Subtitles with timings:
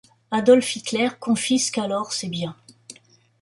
[0.31, 2.55] Adolf Hitler confisque alors ses biens.